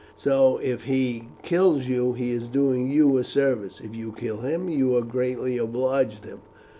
[0.17, 4.67] So, if he kills you he is doing you a service; if you kill him,
[4.67, 6.39] you have greatly obliged him.